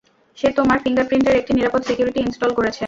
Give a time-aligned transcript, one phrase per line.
[0.37, 2.79] সে তোমার ফিঙ্গারপ্রিন্টের একটি নিরাপদ সিকিউরিটি ইনস্টল করেছে।